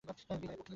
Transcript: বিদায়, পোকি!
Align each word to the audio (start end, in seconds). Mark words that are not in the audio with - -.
বিদায়, 0.03 0.57
পোকি! 0.57 0.69